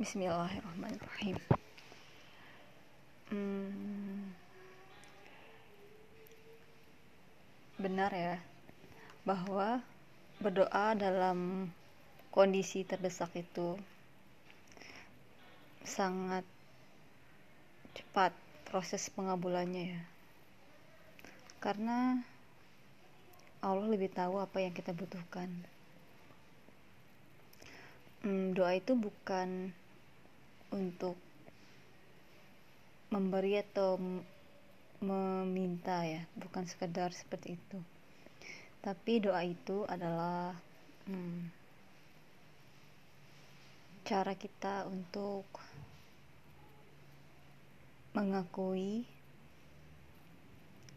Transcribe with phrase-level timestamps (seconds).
[0.00, 1.36] Bismillahirrahmanirrahim.
[3.28, 4.32] Hmm,
[7.76, 8.40] benar ya
[9.28, 9.84] bahwa
[10.40, 11.68] berdoa dalam
[12.32, 13.76] kondisi terdesak itu
[15.84, 16.48] sangat
[17.92, 18.32] cepat
[18.72, 20.02] proses pengabulannya ya.
[21.60, 22.24] Karena
[23.60, 25.52] Allah lebih tahu apa yang kita butuhkan.
[28.24, 29.76] Hmm, doa itu bukan
[30.70, 31.18] untuk
[33.10, 33.98] memberi atau
[35.00, 37.78] meminta ya bukan sekedar seperti itu.
[38.80, 40.56] Tapi doa itu adalah
[41.10, 41.50] hmm,
[44.06, 45.44] cara kita untuk
[48.16, 49.06] mengakui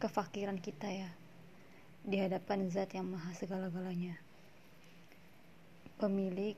[0.00, 1.10] kefakiran kita ya
[2.00, 4.16] di hadapan zat yang maha segala-galanya.
[6.00, 6.56] Pemilik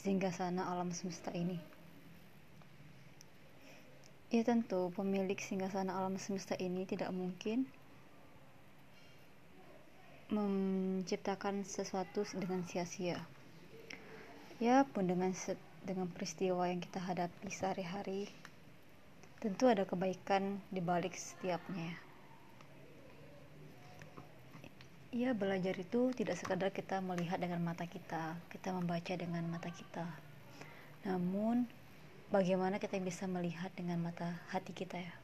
[0.00, 1.60] singgasana alam semesta ini
[4.30, 7.66] Ya tentu, pemilik singgasana alam semesta ini tidak mungkin
[10.30, 13.18] menciptakan sesuatu dengan sia-sia.
[14.62, 15.34] Ya pun dengan
[15.82, 18.30] dengan peristiwa yang kita hadapi sehari-hari,
[19.42, 22.09] tentu ada kebaikan di balik setiapnya.
[25.10, 30.06] Ya belajar itu tidak sekadar kita melihat dengan mata kita, kita membaca dengan mata kita.
[31.02, 31.66] Namun
[32.30, 35.14] bagaimana kita bisa melihat dengan mata hati kita ya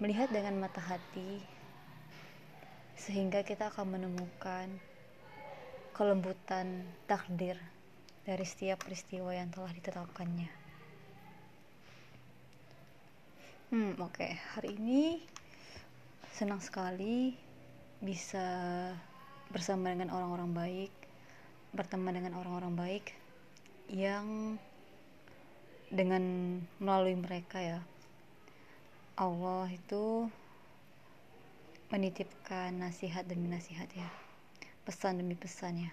[0.00, 1.44] melihat dengan mata hati
[2.96, 4.80] sehingga kita akan menemukan
[5.92, 7.60] kelembutan takdir
[8.24, 10.48] dari setiap peristiwa yang telah ditetapkannya.
[13.70, 14.16] Hmm, oke.
[14.16, 14.40] Okay.
[14.56, 15.20] Hari ini
[16.40, 17.36] senang sekali
[18.00, 18.40] bisa
[19.52, 20.92] bersama dengan orang-orang baik,
[21.76, 23.12] berteman dengan orang-orang baik
[23.92, 24.56] yang
[25.92, 26.24] dengan
[26.80, 27.84] melalui mereka ya.
[29.20, 30.32] Allah itu
[31.92, 34.08] menitipkan nasihat demi nasihat ya.
[34.88, 35.92] Pesan demi pesan ya.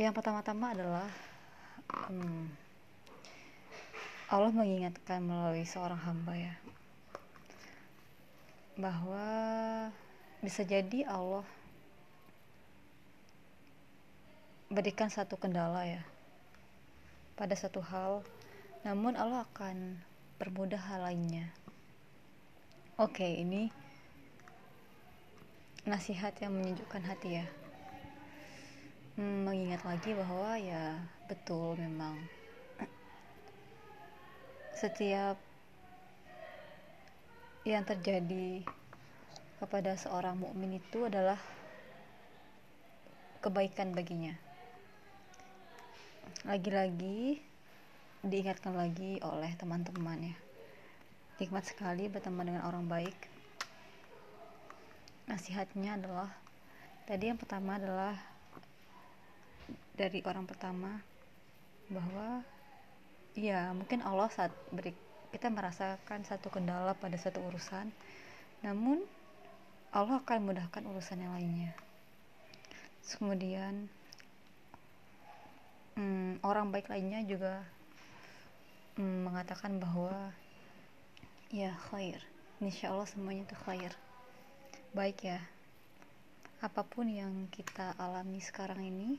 [0.00, 1.12] Yang pertama-tama adalah
[2.08, 2.56] hmm,
[4.32, 6.56] Allah mengingatkan melalui seorang hamba ya
[8.80, 9.28] bahwa
[10.40, 11.44] bisa jadi Allah
[14.72, 16.00] berikan satu kendala ya
[17.36, 18.24] pada satu hal
[18.80, 20.00] namun Allah akan
[20.40, 21.52] permudah hal lainnya.
[22.96, 23.68] Oke ini
[25.84, 27.46] nasihat yang menyejukkan hati ya.
[29.20, 30.96] Hmm, mengingat lagi bahwa ya
[31.28, 32.16] betul memang
[34.80, 35.36] setiap
[37.64, 38.64] yang terjadi
[39.60, 41.36] kepada seorang mukmin itu adalah
[43.44, 44.32] kebaikan baginya.
[46.48, 47.40] Lagi-lagi
[48.24, 50.36] diingatkan lagi oleh teman-teman ya
[51.40, 53.16] nikmat sekali berteman dengan orang baik.
[55.24, 56.28] Nasihatnya adalah
[57.08, 58.12] tadi yang pertama adalah
[59.96, 61.00] dari orang pertama
[61.88, 62.44] bahwa
[63.32, 64.92] ya mungkin Allah saat beri
[65.30, 67.90] kita merasakan satu kendala pada satu urusan
[68.60, 69.00] namun
[69.90, 71.74] Allah akan mudahkan urusan yang lainnya.
[73.02, 73.90] Kemudian
[75.98, 77.66] hmm, orang baik lainnya juga
[78.94, 80.30] hmm, mengatakan bahwa
[81.50, 82.22] ya khair.
[82.62, 83.90] Insya Allah semuanya itu khair.
[84.94, 85.42] Baik ya.
[86.62, 89.18] Apa pun yang kita alami sekarang ini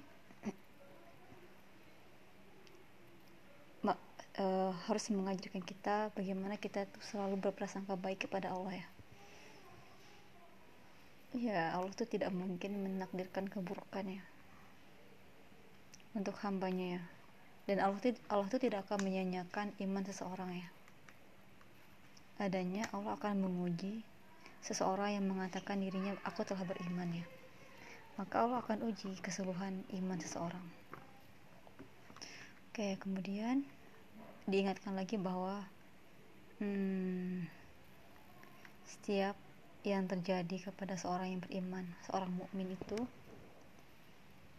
[4.72, 8.88] uh, harus mengajarkan kita bagaimana kita tuh selalu berprasangka baik kepada Allah ya.
[11.32, 14.24] Ya Allah tuh tidak mungkin menakdirkan keburukan ya.
[16.16, 17.04] Untuk hambanya ya.
[17.68, 20.68] Dan Allah itu Allah itu tidak akan menyanyikan iman seseorang ya.
[22.40, 24.04] Adanya Allah akan menguji
[24.66, 27.26] seseorang yang mengatakan dirinya aku telah beriman ya.
[28.20, 30.66] Maka Allah akan uji keseluruhan iman seseorang.
[32.72, 33.64] Oke kemudian
[34.50, 35.62] diingatkan lagi bahwa
[36.62, 37.46] hmm,
[38.86, 39.38] setiap
[39.82, 43.00] yang terjadi kepada seorang yang beriman seorang mukmin itu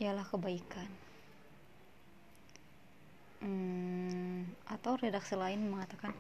[0.03, 0.91] ialah kebaikan.
[3.43, 6.15] Hmm, atau redaksi lain mengatakan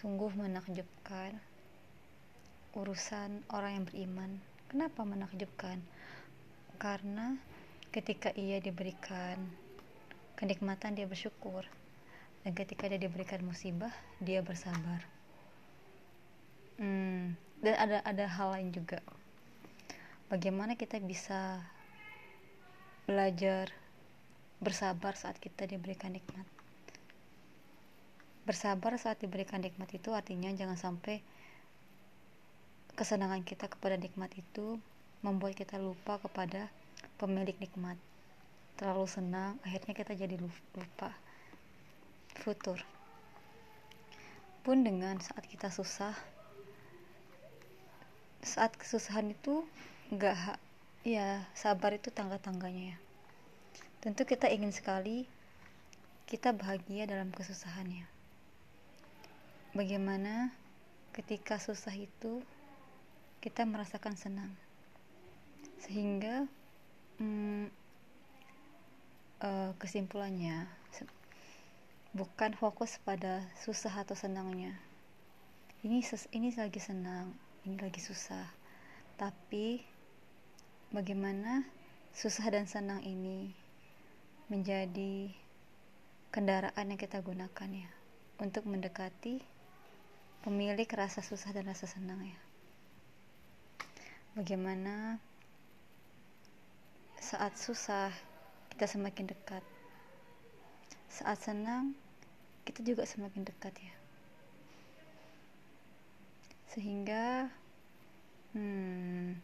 [0.00, 1.36] sungguh menakjubkan
[2.72, 4.30] urusan orang yang beriman.
[4.68, 5.80] Kenapa menakjubkan?
[6.80, 7.36] Karena
[7.92, 9.36] ketika ia diberikan
[10.40, 11.68] kenikmatan dia bersyukur
[12.42, 15.02] dan ketika dia diberikan musibah dia bersabar.
[16.82, 18.98] Hmm, dan ada ada hal lain juga.
[20.26, 21.62] Bagaimana kita bisa
[23.06, 23.70] belajar
[24.58, 26.46] bersabar saat kita diberikan nikmat?
[28.42, 31.22] Bersabar saat diberikan nikmat itu artinya jangan sampai
[32.98, 34.82] kesenangan kita kepada nikmat itu
[35.22, 36.66] membuat kita lupa kepada
[37.22, 37.94] pemilik nikmat.
[38.74, 41.14] Terlalu senang akhirnya kita jadi lupa
[42.42, 42.82] futur.
[44.66, 46.14] Pun dengan saat kita susah
[48.42, 49.62] saat kesusahan itu
[50.10, 50.58] enggak
[51.06, 52.98] ya sabar itu tangga-tangganya ya.
[54.02, 55.30] Tentu kita ingin sekali
[56.26, 58.02] kita bahagia dalam kesusahannya.
[59.78, 60.50] Bagaimana
[61.14, 62.42] ketika susah itu
[63.38, 64.50] kita merasakan senang.
[65.78, 66.50] Sehingga
[67.22, 67.70] hmm,
[69.78, 70.81] kesimpulannya
[72.12, 74.76] bukan fokus pada susah atau senangnya.
[75.82, 76.04] Ini
[76.36, 77.32] ini lagi senang
[77.62, 78.46] ini lagi susah.
[79.14, 79.78] Tapi
[80.90, 81.62] bagaimana
[82.10, 83.54] susah dan senang ini
[84.50, 85.30] menjadi
[86.34, 87.90] kendaraan yang kita gunakan ya
[88.42, 89.40] untuk mendekati
[90.42, 92.40] pemilik rasa susah dan rasa senang ya.
[94.34, 95.22] Bagaimana
[97.22, 98.10] saat susah
[98.74, 99.62] kita semakin dekat
[101.22, 101.94] saat senang
[102.66, 103.94] kita juga semakin dekat ya.
[106.74, 107.46] Sehingga
[108.58, 109.38] hmm,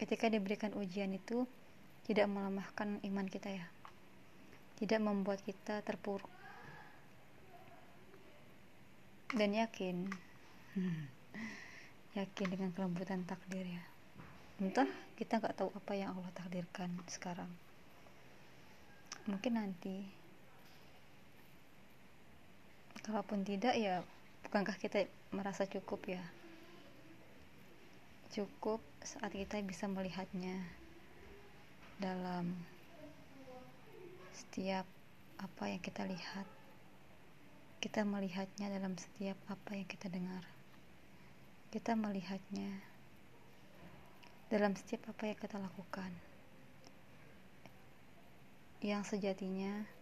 [0.00, 1.44] ketika diberikan ujian itu
[2.08, 3.68] tidak melemahkan iman kita ya.
[4.80, 6.32] Tidak membuat kita terpuruk.
[9.36, 10.08] Dan yakin
[12.18, 13.84] yakin dengan kelembutan takdir ya.
[14.56, 14.88] Entah
[15.20, 17.52] kita nggak tahu apa yang Allah takdirkan sekarang.
[19.28, 20.19] Mungkin nanti
[23.04, 24.04] kalaupun tidak ya
[24.46, 26.22] bukankah kita merasa cukup ya?
[28.30, 30.62] Cukup saat kita bisa melihatnya
[31.98, 32.54] dalam
[34.32, 34.86] setiap
[35.40, 36.46] apa yang kita lihat.
[37.80, 40.44] Kita melihatnya dalam setiap apa yang kita dengar.
[41.72, 42.76] Kita melihatnya
[44.50, 46.10] dalam setiap apa yang kita lakukan.
[48.84, 49.99] Yang sejatinya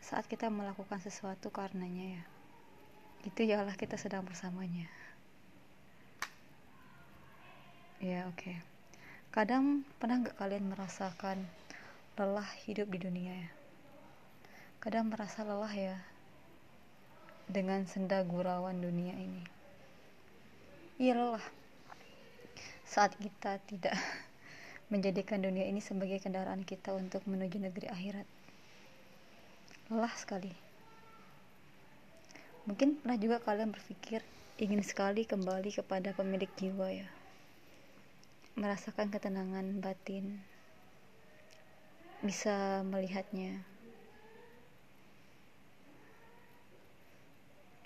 [0.00, 2.24] saat kita melakukan sesuatu karenanya ya.
[3.20, 4.88] Itu ialah kita sedang bersamanya.
[8.00, 8.40] Ya oke.
[8.40, 8.56] Okay.
[9.30, 11.46] kadang pernah nggak kalian merasakan
[12.16, 13.50] lelah hidup di dunia ya?
[14.80, 15.96] Kadang merasa lelah ya
[17.44, 19.44] dengan senda gurauan dunia ini.
[20.96, 21.46] Iya lelah.
[22.88, 23.92] Saat kita tidak
[24.92, 28.26] menjadikan dunia ini sebagai kendaraan kita untuk menuju negeri akhirat
[29.90, 30.54] lelah sekali
[32.64, 34.22] mungkin pernah juga kalian berpikir
[34.62, 37.10] ingin sekali kembali kepada pemilik jiwa ya
[38.60, 40.36] merasakan ketenangan batin,
[42.20, 43.64] bisa melihatnya.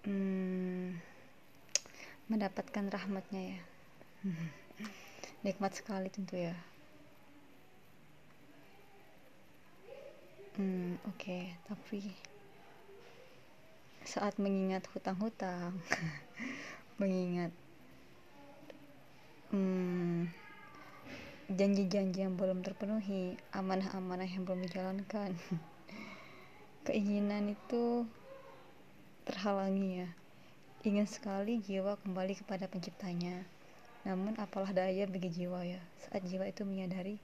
[0.03, 0.99] Hmm,
[2.27, 3.61] mendapatkan rahmatnya ya.
[5.47, 6.59] Nikmat sekali tentu ya.
[10.55, 11.51] Hmm, oke, okay.
[11.67, 12.15] tapi
[14.07, 15.75] saat mengingat hutang-hutang,
[17.03, 17.51] mengingat
[19.51, 20.31] hmm,
[21.51, 25.35] janji-janji yang belum terpenuhi, amanah-amanah yang belum dijalankan.
[26.87, 28.07] Keinginan itu
[29.27, 30.09] terhalangi ya.
[30.87, 33.43] Ingin sekali jiwa kembali kepada penciptanya.
[34.07, 37.19] Namun apalah daya bagi jiwa ya, saat jiwa itu menyadari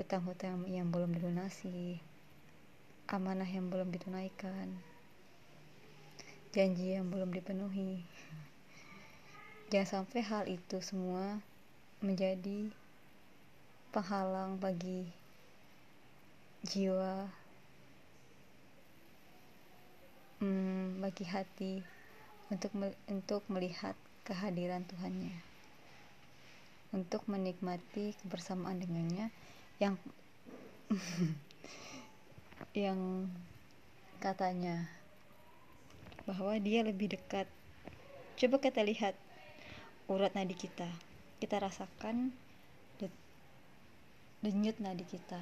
[0.00, 2.00] hutang-hutang yang belum dilunasi,
[3.08, 4.68] amanah yang belum ditunaikan,
[6.56, 8.00] janji yang belum dipenuhi.
[9.68, 11.40] Jangan sampai hal itu semua
[12.04, 12.68] menjadi
[13.90, 15.08] penghalang bagi
[16.64, 17.28] jiwa
[20.40, 21.72] hmm, bagi hati
[22.48, 22.72] untuk
[23.08, 25.36] untuk melihat kehadiran Tuhannya
[26.94, 29.28] untuk menikmati kebersamaan dengannya
[29.82, 29.98] yang
[32.72, 33.28] yang
[34.24, 34.88] katanya
[36.24, 37.44] bahwa dia lebih dekat.
[38.40, 39.12] Coba kita lihat
[40.08, 40.88] urat nadi kita.
[41.38, 42.32] Kita rasakan
[44.44, 45.40] denyut nadi kita.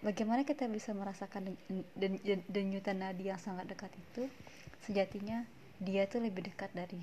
[0.00, 1.56] Bagaimana kita bisa merasakan
[2.48, 4.28] denyutan nadi yang sangat dekat itu?
[4.88, 5.44] Sejatinya
[5.76, 7.00] dia tuh lebih dekat dari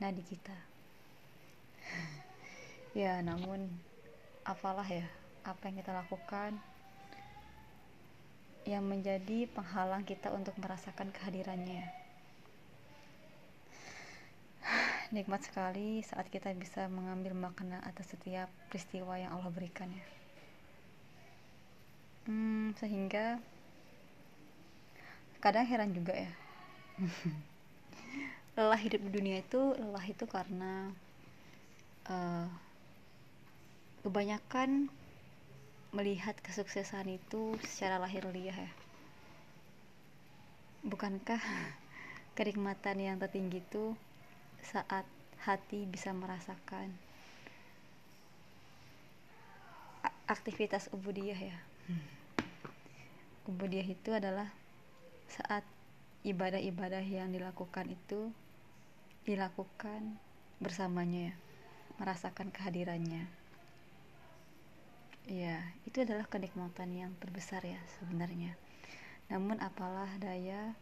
[0.00, 0.56] nadi kita.
[2.96, 3.68] Ya namun
[4.48, 5.04] apalah ya
[5.44, 6.56] apa yang kita lakukan
[8.68, 11.88] yang menjadi penghalang kita untuk merasakan kehadirannya
[15.16, 20.06] nikmat sekali saat kita bisa mengambil makna atas setiap peristiwa yang Allah berikan ya.
[22.28, 23.40] hmm, sehingga
[25.40, 26.32] kadang heran juga ya
[28.60, 30.92] lelah hidup di dunia itu lelah itu karena
[32.10, 32.50] uh,
[34.02, 34.92] kebanyakan
[35.94, 38.72] melihat kesuksesan itu secara lahir liah ya?
[40.84, 41.40] Bukankah
[42.36, 43.96] kenikmatan yang tertinggi itu
[44.62, 45.06] saat
[45.42, 46.92] hati bisa merasakan
[50.28, 51.58] aktivitas ubudiyah ya?
[53.48, 54.52] Ubudiyah itu adalah
[55.28, 55.64] saat
[56.26, 58.28] ibadah-ibadah yang dilakukan itu
[59.24, 60.16] dilakukan
[60.58, 61.34] bersamanya ya
[61.98, 63.26] merasakan kehadirannya
[65.28, 68.56] ya itu adalah kenikmatan yang terbesar ya sebenarnya.
[69.28, 70.72] Namun apalah daya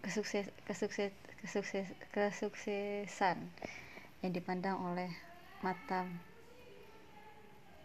[0.00, 1.12] kesukses kesukses
[1.44, 3.36] kesukses kesuksesan
[4.24, 5.12] yang dipandang oleh
[5.60, 6.08] mata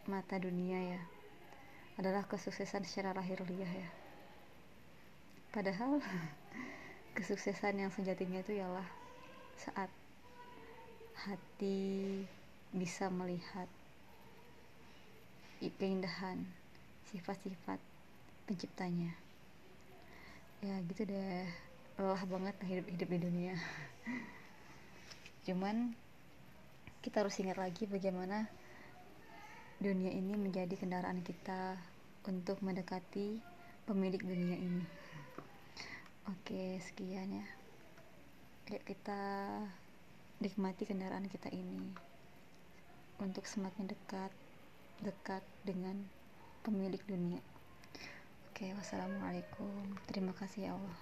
[0.08, 1.02] mata dunia ya
[2.00, 3.90] adalah kesuksesan secara lahir liah ya.
[5.52, 6.00] Padahal
[7.20, 8.88] kesuksesan yang sejatinya itu ialah
[9.60, 9.92] saat
[11.20, 12.24] hati
[12.72, 13.68] bisa melihat
[15.60, 16.48] keindahan
[17.12, 17.84] sifat-sifat
[18.48, 19.12] penciptanya.
[20.64, 21.44] Ya gitu deh.
[22.00, 23.56] Lelah banget hidup hidup di dunia.
[25.46, 25.92] Cuman
[27.04, 28.48] kita harus ingat lagi bagaimana
[29.84, 31.76] dunia ini menjadi kendaraan kita
[32.28, 33.40] untuk mendekati
[33.84, 34.84] pemilik dunia ini.
[36.28, 37.48] Oke, sekian ya.
[38.70, 39.22] Yuk kita
[40.40, 41.90] nikmati kendaraan kita ini
[43.20, 44.32] untuk semakin dekat
[45.00, 45.96] dekat dengan
[46.64, 47.40] pemilik dunia.
[48.52, 49.96] Oke, wassalamualaikum.
[50.12, 50.98] Terima kasih ya Allah.